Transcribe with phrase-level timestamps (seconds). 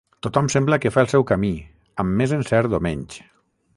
[0.25, 1.51] Tothom sembla que fa el seu camí,
[2.05, 3.21] amb més encert o menys.